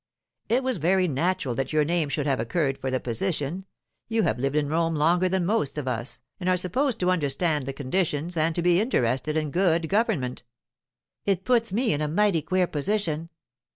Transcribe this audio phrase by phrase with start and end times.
[0.49, 3.65] It was very natural that your name should have occurred for the position;
[4.07, 7.67] you have lived in Rome longer than most of us, and are supposed to understand
[7.67, 10.41] the conditions and to be interested in good government.'
[11.25, 13.29] 'It puts me in a mighty queer position.